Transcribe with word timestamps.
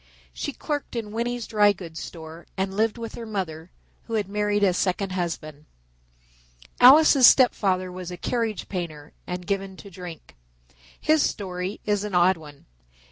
She 0.33 0.51
clerked 0.51 0.95
in 0.95 1.11
Winney's 1.11 1.45
Dry 1.45 1.73
Goods 1.73 1.99
Store 1.99 2.47
and 2.57 2.73
lived 2.73 2.97
with 2.97 3.13
her 3.13 3.27
mother, 3.27 3.69
who 4.05 4.15
had 4.15 4.27
married 4.27 4.63
a 4.63 4.73
second 4.73 5.11
husband. 5.11 5.65
Alice's 6.79 7.27
step 7.27 7.53
father 7.53 7.91
was 7.91 8.09
a 8.09 8.17
carriage 8.17 8.67
painter, 8.67 9.13
and 9.27 9.45
given 9.45 9.77
to 9.77 9.91
drink. 9.91 10.35
His 10.99 11.21
story 11.21 11.81
is 11.85 12.03
an 12.03 12.15
odd 12.15 12.37
one. 12.37 12.65